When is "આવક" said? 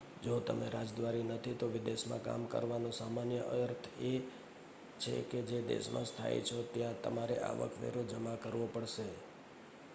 7.39-7.73